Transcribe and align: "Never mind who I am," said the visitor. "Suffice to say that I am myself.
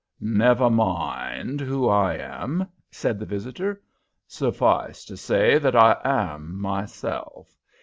"Never 0.19 0.67
mind 0.71 1.61
who 1.61 1.87
I 1.87 2.15
am," 2.17 2.67
said 2.89 3.19
the 3.19 3.25
visitor. 3.27 3.83
"Suffice 4.25 5.05
to 5.05 5.15
say 5.15 5.59
that 5.59 5.75
I 5.75 5.95
am 6.03 6.59
myself. 6.59 7.55